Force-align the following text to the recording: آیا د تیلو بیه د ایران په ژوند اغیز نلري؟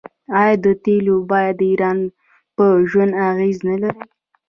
آیا 0.39 0.55
د 0.63 0.65
تیلو 0.83 1.15
بیه 1.29 1.51
د 1.59 1.61
ایران 1.71 1.99
په 2.55 2.63
ژوند 2.89 3.13
اغیز 3.29 3.57
نلري؟ 3.69 4.03